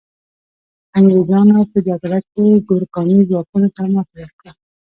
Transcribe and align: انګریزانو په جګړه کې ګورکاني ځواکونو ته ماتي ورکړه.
انګریزانو 0.97 1.57
په 1.71 1.77
جګړه 1.87 2.19
کې 2.31 2.45
ګورکاني 2.69 3.19
ځواکونو 3.29 3.67
ته 3.75 3.81
ماتي 3.93 4.15
ورکړه. 4.19 4.51